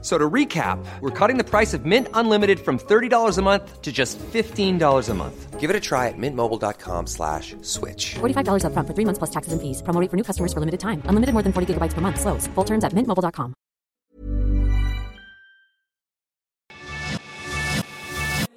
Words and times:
So 0.00 0.16
to 0.16 0.30
recap, 0.30 0.78
we're 1.00 1.10
cutting 1.10 1.38
the 1.38 1.44
price 1.44 1.74
of 1.74 1.84
Mint 1.84 2.06
Unlimited 2.14 2.60
from 2.60 2.78
$30 2.78 3.36
a 3.36 3.42
month 3.42 3.82
to 3.82 3.90
just 3.90 4.16
$15 4.18 5.08
a 5.08 5.14
month. 5.14 5.58
Give 5.58 5.70
it 5.70 5.74
a 5.74 5.80
try 5.80 6.06
at 6.06 6.14
mintmobile.com 6.16 7.08
slash 7.08 7.56
switch. 7.62 8.14
$45 8.20 8.62
upfront 8.62 8.86
for 8.86 8.94
three 8.94 9.04
months 9.04 9.18
plus 9.18 9.30
taxes 9.30 9.52
and 9.52 9.60
fees. 9.60 9.82
Promo 9.82 10.00
rate 10.00 10.08
for 10.08 10.16
new 10.16 10.22
customers 10.22 10.52
for 10.52 10.60
limited 10.60 10.78
time. 10.78 11.02
Unlimited 11.10 11.34
more 11.34 11.42
than 11.42 11.52
40 11.52 11.74
gigabytes 11.74 11.94
per 11.94 12.00
month. 12.00 12.20
Slows. 12.20 12.46
Full 12.54 12.64
terms 12.64 12.84
at 12.84 12.92
mintmobile.com. 12.94 13.54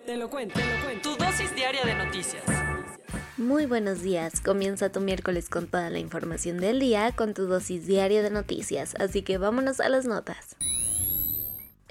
Te 0.05 0.17
lo 0.17 0.30
cuento, 0.30 0.59
te 0.59 0.66
lo 0.66 0.84
cuento. 0.84 1.09
Tu 1.09 1.26
dosis 1.26 1.55
diaria 1.55 1.86
de 1.86 1.95
noticias. 1.95 2.44
Muy 3.38 3.66
buenos 3.66 4.02
días, 4.03 4.39
comienza 4.42 4.92
tu 4.92 5.00
miércoles 5.00 5.50
con 5.50 5.66
toda 5.66 5.89
la 5.89 5.98
información 5.98 6.58
del 6.58 6.80
día 6.80 7.12
con 7.16 7.34
tu 7.34 7.48
dosis 7.48 7.88
diaria 7.88 8.22
de 8.22 8.30
noticias, 8.30 8.94
así 9.00 9.23
que 9.23 9.39
vámonos 9.39 9.80
a 9.80 9.89
las 9.89 10.05
notas. 10.05 10.58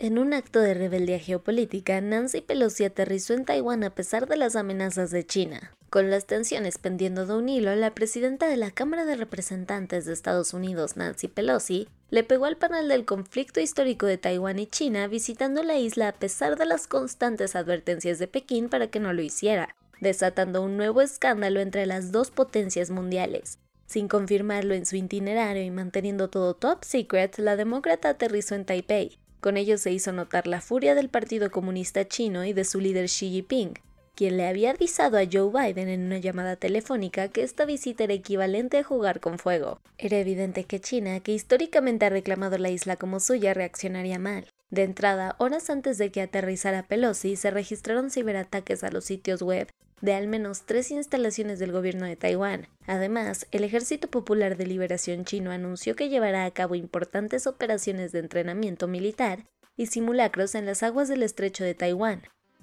En 0.03 0.19
un 0.19 0.33
acto 0.33 0.61
de 0.61 0.73
rebeldía 0.73 1.19
geopolítica, 1.19 2.01
Nancy 2.01 2.41
Pelosi 2.41 2.85
aterrizó 2.85 3.35
en 3.35 3.45
Taiwán 3.45 3.85
a 3.85 3.91
pesar 3.91 4.27
de 4.27 4.39
las 4.39 4.57
amenazas 4.57 5.11
de 5.11 5.27
China. 5.27 5.77
Con 5.91 6.09
las 6.09 6.25
tensiones 6.25 6.79
pendiendo 6.79 7.27
de 7.27 7.35
un 7.35 7.51
hilo, 7.51 7.77
la 7.77 7.95
presidenta 7.95 8.49
de 8.49 8.57
la 8.57 8.71
Cámara 8.71 9.05
de 9.05 9.17
Representantes 9.17 10.07
de 10.07 10.15
Estados 10.15 10.55
Unidos, 10.55 10.97
Nancy 10.97 11.29
Pelosi, 11.29 11.87
le 12.09 12.25
pegó 12.25 12.47
al 12.47 12.57
panel 12.57 12.89
del 12.89 13.05
conflicto 13.05 13.61
histórico 13.61 14.07
de 14.07 14.17
Taiwán 14.17 14.59
y 14.59 14.67
China 14.67 15.07
visitando 15.07 15.63
la 15.63 15.77
isla 15.77 16.09
a 16.09 16.13
pesar 16.15 16.57
de 16.57 16.65
las 16.65 16.87
constantes 16.87 17.55
advertencias 17.55 18.19
de 18.19 18.27
Pekín 18.27 18.71
para 18.71 18.87
que 18.87 19.01
no 19.01 19.13
lo 19.13 19.21
hiciera, 19.21 19.77
desatando 20.01 20.63
un 20.63 20.79
nuevo 20.79 21.03
escándalo 21.03 21.61
entre 21.61 21.85
las 21.85 22.11
dos 22.11 22.31
potencias 22.31 22.89
mundiales. 22.89 23.59
Sin 23.85 24.09
confirmarlo 24.09 24.73
en 24.73 24.87
su 24.87 24.97
itinerario 24.97 25.63
y 25.63 25.71
manteniendo 25.71 26.31
todo 26.31 26.55
top 26.55 26.85
secret, 26.85 27.37
la 27.37 27.57
demócrata 27.57 28.09
aterrizó 28.09 28.55
en 28.55 28.65
Taipei, 28.65 29.19
con 29.41 29.57
ello 29.57 29.79
se 29.79 29.91
hizo 29.91 30.13
notar 30.13 30.47
la 30.47 30.61
furia 30.61 30.95
del 30.95 31.09
Partido 31.09 31.51
Comunista 31.51 32.07
Chino 32.07 32.45
y 32.45 32.53
de 32.53 32.65
su 32.65 32.81
líder 32.81 33.07
Xi 33.07 33.31
Jinping, 33.31 33.75
quien 34.15 34.37
le 34.37 34.47
había 34.47 34.71
avisado 34.71 35.19
a 35.19 35.25
Joe 35.31 35.51
Biden 35.51 35.89
en 35.89 36.03
una 36.03 36.19
llamada 36.19 36.57
telefónica 36.57 37.29
que 37.29 37.43
esta 37.43 37.65
visita 37.65 38.05
era 38.05 38.15
equivalente 38.15 38.79
a 38.79 38.85
jugar 38.85 39.21
con 39.21 39.39
fuego. 39.39 39.81
Era 39.99 40.19
evidente 40.19 40.65
que 40.65 40.81
China, 40.81 41.21
que 41.21 41.33
históricamente 41.33 42.07
ha 42.07 42.11
reclamado 42.11 42.59
la 42.59 42.71
isla 42.71 42.97
como 42.97 43.19
suya, 43.19 43.55
reaccionaría 43.55 44.19
mal. 44.19 44.47
De 44.71 44.83
entrada, 44.83 45.35
horas 45.39 45.71
antes 45.71 45.99
de 45.99 46.13
que 46.13 46.21
aterrizara 46.21 46.83
Pelosi, 46.83 47.37
se 47.37 47.51
registraron 47.51 48.11
ciberataques 48.11 48.85
a 48.85 48.91
los 48.91 49.05
sitios 49.05 49.43
web 49.43 49.69
de 50.01 50.15
al 50.15 50.27
menos 50.27 50.63
tres 50.63 50.91
instalaciones 50.91 51.59
del 51.59 51.73
gobierno 51.73 52.07
de 52.07 52.17
Taiwán. 52.17 52.69
Además, 52.87 53.47
el 53.51 53.65
Ejército 53.65 54.09
Popular 54.09 54.57
de 54.57 54.67
Liberación 54.67 55.25
Chino 55.25 55.51
anunció 55.51 55.97
que 55.97 56.09
llevará 56.09 56.45
a 56.45 56.51
cabo 56.51 56.75
importantes 56.75 57.47
operaciones 57.47 58.13
de 58.13 58.21
entrenamiento 58.21 58.89
militar 58.89 59.47
y 59.77 59.87
simulacros 59.87 60.55
en 60.55 60.67
las 60.67 60.83
aguas 60.83 61.09
del 61.09 61.23
estrecho 61.23 61.65
de 61.65 61.75
Taiwán. 61.75 62.23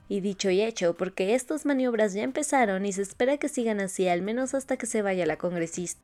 Y 0.10 0.22
dicho 0.22 0.50
y 0.50 0.62
hecho, 0.62 0.96
porque 0.96 1.36
estas 1.36 1.66
maniobras 1.66 2.14
ya 2.14 2.24
empezaron 2.24 2.86
y 2.86 2.94
se 2.94 3.02
espera 3.02 3.38
que 3.38 3.50
sigan 3.50 3.82
así 3.82 4.08
al 4.08 4.22
menos 4.22 4.54
hasta 4.54 4.78
que 4.78 4.86
se 4.86 5.02
vaya 5.02 5.26
la 5.26 5.38
congresista. 5.38 6.02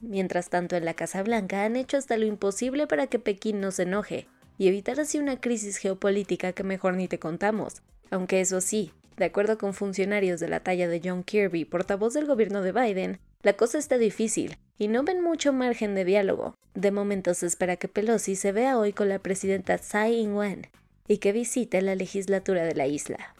Mientras 0.00 0.50
tanto, 0.50 0.76
en 0.76 0.84
la 0.84 0.94
Casa 0.94 1.22
Blanca 1.22 1.64
han 1.64 1.76
hecho 1.76 1.96
hasta 1.96 2.16
lo 2.16 2.26
imposible 2.26 2.86
para 2.86 3.06
que 3.06 3.18
Pekín 3.18 3.60
no 3.60 3.70
se 3.70 3.82
enoje 3.84 4.28
y 4.58 4.68
evitar 4.68 5.00
así 5.00 5.18
una 5.18 5.40
crisis 5.40 5.76
geopolítica 5.78 6.52
que 6.52 6.64
mejor 6.64 6.94
ni 6.94 7.08
te 7.08 7.18
contamos. 7.18 7.82
Aunque 8.10 8.40
eso 8.40 8.60
sí, 8.60 8.92
de 9.18 9.24
acuerdo 9.24 9.58
con 9.58 9.74
funcionarios 9.74 10.38
de 10.40 10.48
la 10.48 10.60
talla 10.60 10.88
de 10.88 11.00
John 11.04 11.24
Kirby, 11.24 11.64
portavoz 11.64 12.14
del 12.14 12.26
gobierno 12.26 12.62
de 12.62 12.72
Biden, 12.72 13.18
la 13.42 13.54
cosa 13.54 13.78
está 13.78 13.98
difícil 13.98 14.56
y 14.78 14.88
no 14.88 15.02
ven 15.02 15.22
mucho 15.22 15.52
margen 15.52 15.94
de 15.94 16.04
diálogo. 16.04 16.54
De 16.74 16.92
momento 16.92 17.34
se 17.34 17.46
espera 17.46 17.76
que 17.76 17.88
Pelosi 17.88 18.36
se 18.36 18.52
vea 18.52 18.78
hoy 18.78 18.92
con 18.92 19.08
la 19.08 19.18
presidenta 19.18 19.76
Tsai 19.76 20.14
Ing-wen 20.20 20.68
y 21.08 21.18
que 21.18 21.32
visite 21.32 21.82
la 21.82 21.96
legislatura 21.96 22.64
de 22.64 22.74
la 22.74 22.86
isla. 22.86 23.34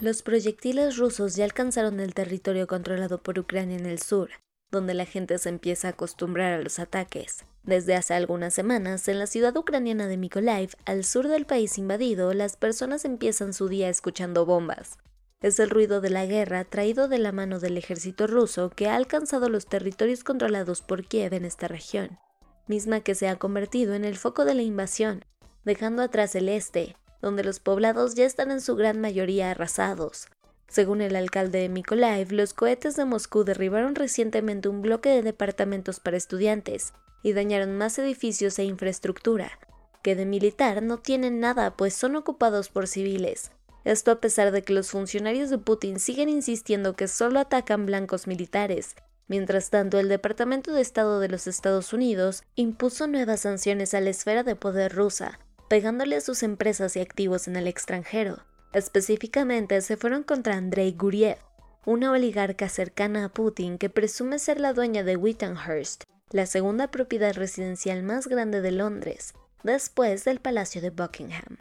Los 0.00 0.22
proyectiles 0.22 0.96
rusos 0.96 1.36
ya 1.36 1.44
alcanzaron 1.44 2.00
el 2.00 2.14
territorio 2.14 2.66
controlado 2.66 3.22
por 3.22 3.38
Ucrania 3.38 3.76
en 3.76 3.86
el 3.86 4.00
sur, 4.00 4.30
donde 4.70 4.94
la 4.94 5.04
gente 5.04 5.38
se 5.38 5.50
empieza 5.50 5.88
a 5.88 5.90
acostumbrar 5.92 6.52
a 6.52 6.62
los 6.62 6.78
ataques. 6.78 7.44
Desde 7.64 7.94
hace 7.94 8.12
algunas 8.12 8.52
semanas, 8.52 9.08
en 9.08 9.18
la 9.18 9.26
ciudad 9.26 9.56
ucraniana 9.56 10.06
de 10.06 10.18
Mykolaiv, 10.18 10.74
al 10.84 11.02
sur 11.02 11.28
del 11.28 11.46
país 11.46 11.78
invadido, 11.78 12.34
las 12.34 12.56
personas 12.56 13.06
empiezan 13.06 13.54
su 13.54 13.68
día 13.68 13.88
escuchando 13.88 14.44
bombas. 14.44 14.98
Es 15.40 15.58
el 15.58 15.70
ruido 15.70 16.02
de 16.02 16.10
la 16.10 16.26
guerra 16.26 16.64
traído 16.64 17.08
de 17.08 17.18
la 17.18 17.32
mano 17.32 17.60
del 17.60 17.78
ejército 17.78 18.26
ruso 18.26 18.68
que 18.68 18.88
ha 18.88 18.96
alcanzado 18.96 19.48
los 19.48 19.66
territorios 19.66 20.24
controlados 20.24 20.82
por 20.82 21.06
Kiev 21.06 21.32
en 21.32 21.46
esta 21.46 21.66
región, 21.66 22.18
misma 22.66 23.00
que 23.00 23.14
se 23.14 23.28
ha 23.28 23.36
convertido 23.36 23.94
en 23.94 24.04
el 24.04 24.16
foco 24.16 24.44
de 24.44 24.54
la 24.54 24.62
invasión, 24.62 25.24
dejando 25.64 26.02
atrás 26.02 26.34
el 26.34 26.50
este, 26.50 26.96
donde 27.22 27.44
los 27.44 27.60
poblados 27.60 28.14
ya 28.14 28.26
están 28.26 28.50
en 28.50 28.60
su 28.60 28.76
gran 28.76 29.00
mayoría 29.00 29.50
arrasados. 29.50 30.28
Según 30.68 31.00
el 31.00 31.16
alcalde 31.16 31.60
de 31.60 31.68
Mykolaiv, 31.70 32.32
los 32.32 32.52
cohetes 32.52 32.96
de 32.96 33.06
Moscú 33.06 33.44
derribaron 33.44 33.94
recientemente 33.94 34.68
un 34.68 34.82
bloque 34.82 35.08
de 35.08 35.22
departamentos 35.22 36.00
para 36.00 36.16
estudiantes, 36.16 36.92
y 37.24 37.32
dañaron 37.32 37.76
más 37.76 37.98
edificios 37.98 38.56
e 38.60 38.64
infraestructura, 38.64 39.58
que 40.02 40.14
de 40.14 40.26
militar 40.26 40.82
no 40.82 40.98
tienen 40.98 41.40
nada 41.40 41.76
pues 41.76 41.94
son 41.94 42.14
ocupados 42.14 42.68
por 42.68 42.86
civiles. 42.86 43.50
Esto 43.84 44.12
a 44.12 44.20
pesar 44.20 44.52
de 44.52 44.62
que 44.62 44.74
los 44.74 44.90
funcionarios 44.90 45.50
de 45.50 45.58
Putin 45.58 45.98
siguen 45.98 46.28
insistiendo 46.28 46.94
que 46.94 47.08
solo 47.08 47.40
atacan 47.40 47.86
blancos 47.86 48.26
militares. 48.26 48.94
Mientras 49.26 49.70
tanto, 49.70 49.98
el 49.98 50.08
Departamento 50.08 50.72
de 50.72 50.82
Estado 50.82 51.18
de 51.18 51.28
los 51.28 51.46
Estados 51.46 51.92
Unidos 51.94 52.44
impuso 52.54 53.06
nuevas 53.06 53.40
sanciones 53.40 53.94
a 53.94 54.00
la 54.00 54.10
esfera 54.10 54.42
de 54.42 54.54
poder 54.54 54.94
rusa, 54.94 55.40
pegándole 55.68 56.16
a 56.16 56.20
sus 56.20 56.42
empresas 56.42 56.94
y 56.96 57.00
activos 57.00 57.48
en 57.48 57.56
el 57.56 57.66
extranjero. 57.66 58.44
Específicamente 58.74 59.80
se 59.80 59.96
fueron 59.96 60.24
contra 60.24 60.56
Andrei 60.56 60.92
Guriev, 60.92 61.38
una 61.86 62.10
oligarca 62.10 62.68
cercana 62.68 63.26
a 63.26 63.28
Putin 63.30 63.78
que 63.78 63.88
presume 63.88 64.38
ser 64.38 64.60
la 64.60 64.74
dueña 64.74 65.04
de 65.04 65.16
Wittenhurst, 65.16 66.04
la 66.34 66.46
segunda 66.46 66.90
propiedad 66.90 67.34
residencial 67.34 68.02
más 68.02 68.26
grande 68.26 68.60
de 68.60 68.72
Londres, 68.72 69.34
después 69.62 70.24
del 70.24 70.40
Palacio 70.40 70.80
de 70.80 70.90
Buckingham. 70.90 71.58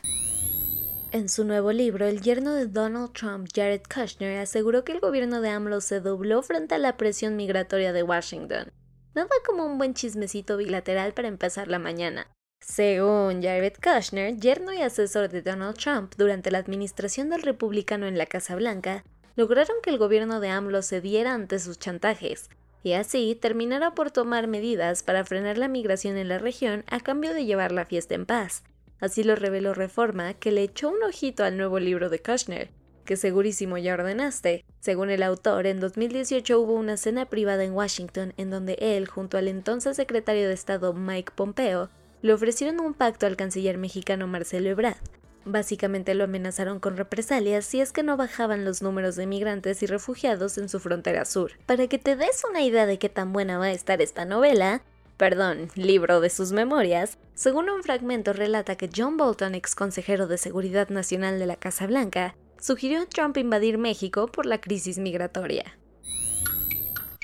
En 1.12 1.30
su 1.30 1.46
nuevo 1.46 1.72
libro, 1.72 2.08
el 2.08 2.22
yerno 2.22 2.56
de 2.56 2.66
Donald 2.66 3.14
Trump, 3.14 3.48
Jared 3.54 3.84
Kushner, 3.84 4.40
aseguró 4.40 4.84
que 4.84 4.94
el 4.94 5.00
gobierno 5.00 5.42
de 5.42 5.50
AMLO 5.50 5.80
se 5.80 6.00
dobló 6.00 6.42
frente 6.42 6.74
a 6.74 6.80
la 6.80 6.98
presión 6.98 7.36
migratoria 7.36 7.94
de 7.94 8.02
Washington. 8.02 8.72
Nada 9.14 9.30
como 9.46 9.64
un 9.64 9.78
buen 9.78 9.94
chismecito 9.94 10.58
bilateral 10.58 11.14
para 11.14 11.28
empezar 11.28 11.68
la 11.68 11.78
mañana. 11.78 12.32
Según 12.60 13.44
Jared 13.44 13.74
Kushner, 13.74 14.38
yerno 14.40 14.74
y 14.74 14.82
asesor 14.82 15.30
de 15.30 15.44
Donald 15.44 15.78
Trump 15.78 16.16
durante 16.18 16.50
la 16.50 16.58
administración 16.58 17.30
del 17.30 17.44
republicano 17.44 18.08
en 18.08 18.18
la 18.18 18.26
Casa 18.26 18.56
Blanca, 18.56 19.04
lograron 19.36 19.76
que 19.84 19.92
el 19.92 20.00
gobierno 20.00 20.40
de 20.40 20.50
AMLO 20.50 20.82
cediera 20.82 21.36
ante 21.36 21.60
sus 21.60 21.78
chantajes, 21.78 22.50
y 22.84 22.94
así 22.94 23.38
terminará 23.40 23.96
por 23.96 24.12
tomar 24.12 24.48
medidas 24.48 25.02
para 25.04 25.24
frenar 25.24 25.58
la 25.58 25.68
migración 25.68 26.18
en 26.18 26.28
la 26.28 26.38
región 26.38 26.84
a 26.88 27.00
cambio 27.00 27.34
de 27.34 27.46
llevar 27.46 27.72
la 27.72 27.86
fiesta 27.86 28.14
en 28.14 28.26
paz. 28.26 28.64
Así 29.00 29.24
lo 29.24 29.36
reveló 29.36 29.74
Reforma, 29.74 30.34
que 30.34 30.52
le 30.52 30.64
echó 30.64 30.90
un 30.90 31.02
ojito 31.04 31.44
al 31.44 31.58
nuevo 31.58 31.80
libro 31.80 32.10
de 32.10 32.20
Kushner, 32.20 32.70
que 33.06 33.18
segurísimo 33.18 33.78
ya 33.78 33.94
ordenaste. 33.94 34.64
Según 34.80 35.10
el 35.10 35.24
autor, 35.24 35.66
en 35.66 35.80
2018 35.80 36.60
hubo 36.60 36.74
una 36.74 36.98
cena 36.98 37.26
privada 37.26 37.64
en 37.64 37.74
Washington 37.74 38.34
en 38.38 38.50
donde 38.50 38.74
él, 38.80 39.08
junto 39.08 39.38
al 39.38 39.48
entonces 39.48 39.98
secretario 39.98 40.48
de 40.48 40.54
Estado 40.54 40.94
Mike 40.94 41.34
Pompeo, 41.36 41.90
le 42.22 42.34
ofrecieron 42.34 42.80
un 42.80 42.94
pacto 42.94 43.26
al 43.26 43.36
canciller 43.36 43.78
mexicano 43.78 44.28
Marcelo 44.28 44.70
Ebrard, 44.70 44.98
Básicamente 45.46 46.16
lo 46.16 46.24
amenazaron 46.24 46.80
con 46.80 46.96
represalias 46.96 47.66
si 47.66 47.82
es 47.82 47.92
que 47.92 48.04
no 48.04 48.16
bajaban 48.16 48.64
los 48.64 48.82
números 48.82 49.16
de 49.16 49.28
migrantes 49.28 49.84
y 49.84 49.86
refugiados 49.86 50.58
en 50.58 50.70
su 50.70 50.80
frontera 50.80 51.26
sur. 51.26 51.52
Para 51.66 51.88
que 51.88 52.00
te 52.00 52.16
des 52.16 52.44
una 52.50 52.62
idea 52.62 52.86
de 52.86 52.98
qué 52.98 53.10
tan 53.10 53.34
buena 53.34 53.58
va 53.58 53.66
a 53.66 53.72
estar 53.72 54.02
esta 54.02 54.26
novela, 54.26 54.82
perdón, 55.18 55.70
libro 55.76 56.22
de 56.22 56.30
sus 56.30 56.52
memorias, 56.54 57.18
según 57.36 57.70
un 57.70 57.84
fragmento 57.84 58.32
relata 58.32 58.76
que 58.76 58.90
John 58.96 59.18
Bolton, 59.18 59.56
ex 59.56 59.76
consejero 59.76 60.28
de 60.28 60.38
Seguridad 60.38 60.90
Nacional 60.90 61.40
de 61.40 61.48
la 61.48 61.58
Casa 61.58 61.88
Blanca, 61.88 62.36
sugirió 62.60 63.02
a 63.02 63.06
Trump 63.06 63.38
invadir 63.38 63.78
México 63.78 64.28
por 64.28 64.46
la 64.46 64.62
crisis 64.62 64.98
migratoria. 64.98 65.78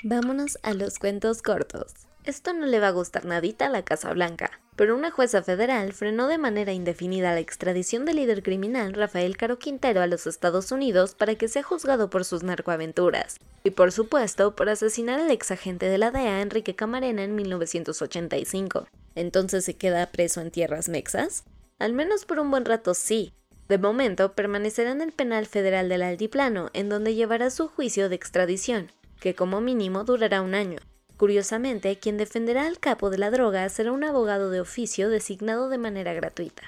Vámonos 0.02 0.58
a 0.62 0.74
los 0.74 0.98
cuentos 0.98 1.42
cortos. 1.42 2.09
Esto 2.24 2.52
no 2.52 2.66
le 2.66 2.80
va 2.80 2.88
a 2.88 2.92
gustar 2.92 3.24
nadita 3.24 3.66
a 3.66 3.70
la 3.70 3.82
Casa 3.82 4.12
Blanca, 4.12 4.50
pero 4.76 4.94
una 4.94 5.10
jueza 5.10 5.42
federal 5.42 5.94
frenó 5.94 6.28
de 6.28 6.36
manera 6.36 6.74
indefinida 6.74 7.32
la 7.32 7.40
extradición 7.40 8.04
del 8.04 8.16
líder 8.16 8.42
criminal 8.42 8.92
Rafael 8.92 9.38
Caro 9.38 9.58
Quintero 9.58 10.02
a 10.02 10.06
los 10.06 10.26
Estados 10.26 10.70
Unidos 10.70 11.14
para 11.14 11.34
que 11.36 11.48
sea 11.48 11.62
juzgado 11.62 12.10
por 12.10 12.26
sus 12.26 12.42
narcoaventuras, 12.42 13.38
y 13.64 13.70
por 13.70 13.90
supuesto 13.90 14.54
por 14.54 14.68
asesinar 14.68 15.18
al 15.18 15.30
ex 15.30 15.50
agente 15.50 15.86
de 15.86 15.96
la 15.96 16.10
DEA 16.10 16.42
Enrique 16.42 16.76
Camarena 16.76 17.24
en 17.24 17.34
1985. 17.34 18.86
¿Entonces 19.14 19.64
se 19.64 19.76
queda 19.76 20.06
preso 20.06 20.42
en 20.42 20.50
tierras 20.50 20.90
mexas? 20.90 21.44
Al 21.78 21.94
menos 21.94 22.26
por 22.26 22.38
un 22.38 22.50
buen 22.50 22.66
rato 22.66 22.92
sí. 22.92 23.32
De 23.68 23.78
momento 23.78 24.34
permanecerá 24.34 24.90
en 24.90 25.00
el 25.00 25.12
penal 25.12 25.46
federal 25.46 25.88
del 25.88 26.02
Altiplano, 26.02 26.68
en 26.74 26.90
donde 26.90 27.14
llevará 27.14 27.48
su 27.48 27.68
juicio 27.68 28.10
de 28.10 28.16
extradición, 28.16 28.90
que 29.20 29.34
como 29.34 29.62
mínimo 29.62 30.04
durará 30.04 30.42
un 30.42 30.54
año. 30.54 30.80
Curiosamente, 31.20 31.98
quien 31.98 32.16
defenderá 32.16 32.66
al 32.66 32.78
capo 32.78 33.10
de 33.10 33.18
la 33.18 33.30
droga 33.30 33.68
será 33.68 33.92
un 33.92 34.04
abogado 34.04 34.48
de 34.48 34.58
oficio 34.58 35.10
designado 35.10 35.68
de 35.68 35.76
manera 35.76 36.14
gratuita. 36.14 36.62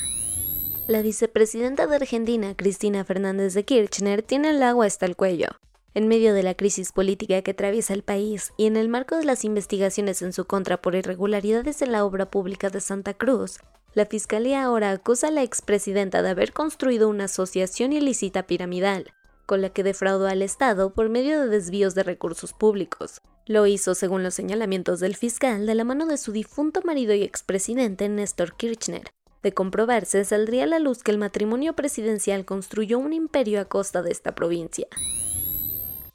La 0.88 1.02
vicepresidenta 1.02 1.88
de 1.88 1.96
Argentina, 1.96 2.54
Cristina 2.56 3.04
Fernández 3.04 3.54
de 3.54 3.64
Kirchner, 3.64 4.22
tiene 4.22 4.50
el 4.50 4.62
agua 4.62 4.86
hasta 4.86 5.04
el 5.04 5.16
cuello. 5.16 5.48
En 5.94 6.06
medio 6.06 6.32
de 6.32 6.44
la 6.44 6.54
crisis 6.54 6.92
política 6.92 7.42
que 7.42 7.50
atraviesa 7.50 7.92
el 7.92 8.04
país 8.04 8.52
y 8.56 8.66
en 8.66 8.76
el 8.76 8.88
marco 8.88 9.16
de 9.16 9.24
las 9.24 9.44
investigaciones 9.44 10.22
en 10.22 10.32
su 10.32 10.44
contra 10.44 10.80
por 10.80 10.94
irregularidades 10.94 11.82
en 11.82 11.90
la 11.90 12.04
obra 12.04 12.30
pública 12.30 12.70
de 12.70 12.80
Santa 12.80 13.14
Cruz, 13.14 13.58
la 13.94 14.06
Fiscalía 14.06 14.62
ahora 14.62 14.92
acusa 14.92 15.26
a 15.26 15.30
la 15.32 15.42
expresidenta 15.42 16.22
de 16.22 16.30
haber 16.30 16.52
construido 16.52 17.08
una 17.08 17.24
asociación 17.24 17.92
ilícita 17.92 18.44
piramidal, 18.46 19.10
con 19.44 19.62
la 19.62 19.70
que 19.70 19.82
defraudó 19.82 20.28
al 20.28 20.42
Estado 20.42 20.94
por 20.94 21.08
medio 21.08 21.40
de 21.40 21.48
desvíos 21.48 21.96
de 21.96 22.04
recursos 22.04 22.52
públicos. 22.52 23.22
Lo 23.46 23.66
hizo, 23.66 23.96
según 23.96 24.22
los 24.22 24.34
señalamientos 24.34 25.00
del 25.00 25.16
fiscal, 25.16 25.66
de 25.66 25.74
la 25.74 25.82
mano 25.82 26.06
de 26.06 26.16
su 26.16 26.30
difunto 26.30 26.80
marido 26.84 27.12
y 27.12 27.24
expresidente 27.24 28.08
Néstor 28.08 28.56
Kirchner, 28.56 29.10
de 29.42 29.52
comprobarse, 29.52 30.24
saldría 30.24 30.64
a 30.64 30.66
la 30.66 30.78
luz 30.78 31.02
que 31.02 31.10
el 31.10 31.18
matrimonio 31.18 31.74
presidencial 31.74 32.44
construyó 32.44 32.98
un 32.98 33.12
imperio 33.12 33.60
a 33.60 33.64
costa 33.64 34.02
de 34.02 34.10
esta 34.10 34.34
provincia. 34.34 34.86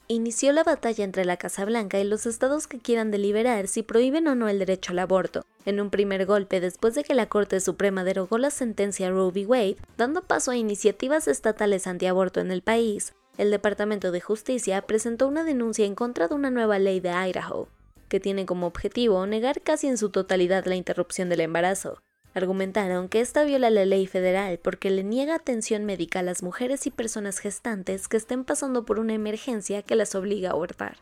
Inició 0.07 0.51
la 0.51 0.65
batalla 0.65 1.05
entre 1.05 1.23
la 1.23 1.37
Casa 1.37 1.63
Blanca 1.63 1.97
y 1.97 2.03
los 2.03 2.25
estados 2.25 2.67
que 2.67 2.79
quieran 2.79 3.11
deliberar 3.11 3.69
si 3.69 3.81
prohíben 3.81 4.27
o 4.27 4.35
no 4.35 4.49
el 4.49 4.59
derecho 4.59 4.91
al 4.91 4.99
aborto, 4.99 5.45
en 5.65 5.79
un 5.79 5.89
primer 5.89 6.25
golpe 6.25 6.59
después 6.59 6.95
de 6.95 7.05
que 7.05 7.13
la 7.13 7.27
Corte 7.27 7.61
Suprema 7.61 8.03
derogó 8.03 8.37
la 8.37 8.49
sentencia 8.49 9.09
Roe 9.09 9.29
v. 9.29 9.45
Wade, 9.45 9.77
dando 9.95 10.21
paso 10.21 10.51
a 10.51 10.57
iniciativas 10.57 11.29
estatales 11.29 11.87
antiaborto 11.87 12.41
en 12.41 12.51
el 12.51 12.61
país. 12.61 13.13
El 13.37 13.51
Departamento 13.51 14.11
de 14.11 14.19
Justicia 14.19 14.81
presentó 14.81 15.29
una 15.29 15.45
denuncia 15.45 15.85
en 15.85 15.95
contra 15.95 16.27
de 16.27 16.35
una 16.35 16.51
nueva 16.51 16.77
ley 16.77 16.99
de 16.99 17.11
Idaho, 17.11 17.69
que 18.09 18.19
tiene 18.19 18.45
como 18.45 18.67
objetivo 18.67 19.25
negar 19.25 19.61
casi 19.61 19.87
en 19.87 19.97
su 19.97 20.09
totalidad 20.09 20.65
la 20.65 20.75
interrupción 20.75 21.29
del 21.29 21.39
embarazo. 21.39 22.01
Argumentaron 22.33 23.09
que 23.09 23.19
esta 23.19 23.43
viola 23.43 23.69
la 23.69 23.83
ley 23.83 24.07
federal 24.07 24.57
porque 24.57 24.89
le 24.89 25.03
niega 25.03 25.35
atención 25.35 25.83
médica 25.83 26.19
a 26.19 26.23
las 26.23 26.43
mujeres 26.43 26.87
y 26.87 26.91
personas 26.91 27.39
gestantes 27.39 28.07
que 28.07 28.15
estén 28.15 28.45
pasando 28.45 28.85
por 28.85 28.99
una 28.99 29.13
emergencia 29.13 29.81
que 29.81 29.95
las 29.95 30.15
obliga 30.15 30.49
a 30.49 30.53
abortar. 30.53 30.97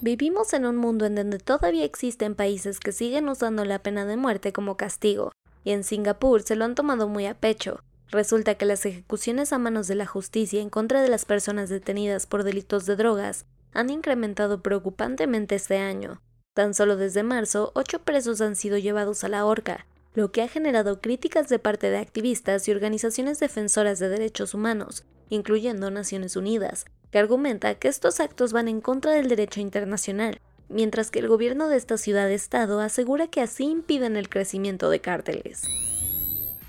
Vivimos 0.00 0.52
en 0.54 0.66
un 0.66 0.76
mundo 0.76 1.06
en 1.06 1.14
donde 1.14 1.38
todavía 1.38 1.84
existen 1.84 2.34
países 2.34 2.80
que 2.80 2.92
siguen 2.92 3.28
usando 3.28 3.64
la 3.64 3.80
pena 3.80 4.04
de 4.06 4.16
muerte 4.16 4.52
como 4.52 4.76
castigo, 4.76 5.32
y 5.64 5.70
en 5.70 5.84
Singapur 5.84 6.42
se 6.42 6.56
lo 6.56 6.64
han 6.64 6.74
tomado 6.74 7.08
muy 7.08 7.26
a 7.26 7.34
pecho. 7.34 7.80
Resulta 8.10 8.54
que 8.54 8.64
las 8.64 8.86
ejecuciones 8.86 9.52
a 9.52 9.58
manos 9.58 9.86
de 9.86 9.94
la 9.94 10.06
justicia 10.06 10.60
en 10.60 10.70
contra 10.70 11.02
de 11.02 11.08
las 11.08 11.24
personas 11.24 11.68
detenidas 11.68 12.26
por 12.26 12.42
delitos 12.42 12.86
de 12.86 12.96
drogas 12.96 13.44
han 13.72 13.90
incrementado 13.90 14.62
preocupantemente 14.62 15.56
este 15.56 15.78
año. 15.78 16.20
Tan 16.54 16.74
solo 16.74 16.96
desde 16.96 17.22
marzo, 17.22 17.70
ocho 17.74 18.00
presos 18.00 18.40
han 18.40 18.56
sido 18.56 18.78
llevados 18.78 19.24
a 19.24 19.28
la 19.28 19.44
horca, 19.44 19.86
lo 20.14 20.32
que 20.32 20.42
ha 20.42 20.48
generado 20.48 21.00
críticas 21.00 21.48
de 21.48 21.58
parte 21.58 21.90
de 21.90 21.98
activistas 21.98 22.66
y 22.66 22.72
organizaciones 22.72 23.40
defensoras 23.40 23.98
de 23.98 24.08
derechos 24.08 24.54
humanos, 24.54 25.04
incluyendo 25.28 25.90
Naciones 25.90 26.36
Unidas, 26.36 26.86
que 27.10 27.18
argumenta 27.18 27.74
que 27.76 27.88
estos 27.88 28.20
actos 28.20 28.52
van 28.52 28.68
en 28.68 28.80
contra 28.80 29.12
del 29.12 29.28
derecho 29.28 29.60
internacional, 29.60 30.40
mientras 30.68 31.10
que 31.10 31.18
el 31.18 31.28
gobierno 31.28 31.68
de 31.68 31.76
esta 31.76 31.96
ciudad-estado 31.96 32.80
asegura 32.80 33.28
que 33.28 33.40
así 33.40 33.64
impiden 33.64 34.16
el 34.16 34.28
crecimiento 34.28 34.90
de 34.90 35.00
cárteles. 35.00 35.62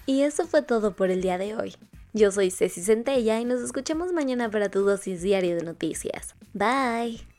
Y 0.06 0.22
eso 0.22 0.48
fue 0.48 0.62
todo 0.62 0.96
por 0.96 1.12
el 1.12 1.22
día 1.22 1.38
de 1.38 1.56
hoy. 1.56 1.76
Yo 2.14 2.32
soy 2.32 2.50
Ceci 2.50 2.82
Centella 2.82 3.40
y 3.40 3.46
nos 3.46 3.62
escuchamos 3.62 4.14
mañana 4.14 4.50
para 4.50 4.70
tu 4.70 4.82
dosis 4.82 5.22
de 5.22 5.62
noticias. 5.64 6.36
Bye. 6.54 7.39